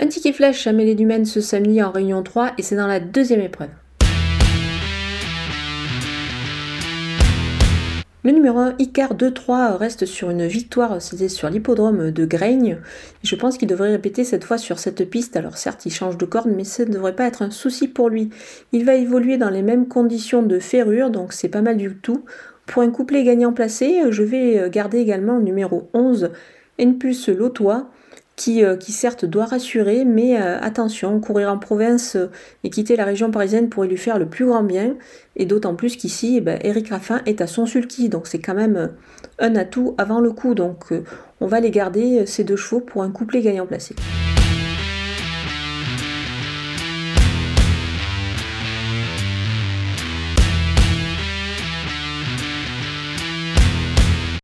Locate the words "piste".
15.10-15.36